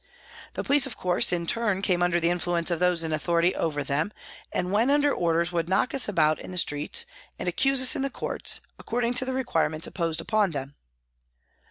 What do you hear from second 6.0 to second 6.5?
about in